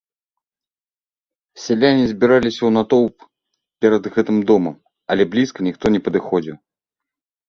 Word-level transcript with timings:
Сяляне 1.65 2.05
збіраліся 2.11 2.57
ў 2.65 2.69
натоўп 2.77 3.15
перад 3.87 4.03
гэтым 4.15 4.37
домам, 4.53 4.75
але 5.17 5.23
блізка 5.35 5.59
ніхто 5.69 5.85
не 5.97 6.03
падыходзіў. 6.09 6.55